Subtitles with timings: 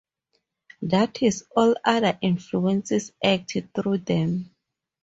[0.81, 4.49] That is, all other influences act "through" them.